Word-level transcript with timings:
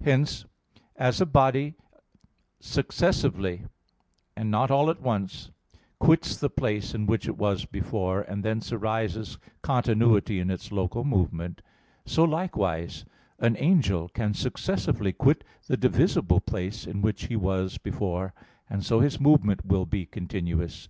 Hence 0.00 0.44
as 0.94 1.20
a 1.20 1.26
body 1.26 1.74
successively, 2.60 3.64
and 4.36 4.48
not 4.48 4.70
all 4.70 4.90
at 4.90 5.02
once, 5.02 5.50
quits 5.98 6.36
the 6.36 6.48
place 6.48 6.94
in 6.94 7.04
which 7.06 7.26
it 7.26 7.36
was 7.36 7.64
before, 7.64 8.20
and 8.20 8.44
thence 8.44 8.70
arises 8.72 9.38
continuity 9.62 10.38
in 10.38 10.52
its 10.52 10.70
local 10.70 11.02
movement; 11.02 11.62
so 12.04 12.22
likewise 12.22 13.04
an 13.40 13.56
angel 13.58 14.08
can 14.08 14.34
successively 14.34 15.12
quit 15.12 15.42
the 15.66 15.76
divisible 15.76 16.38
place 16.38 16.86
in 16.86 17.02
which 17.02 17.24
he 17.24 17.34
was 17.34 17.76
before, 17.76 18.34
and 18.70 18.84
so 18.84 19.00
his 19.00 19.18
movement 19.18 19.64
will 19.66 19.84
be 19.84 20.06
continuous. 20.06 20.88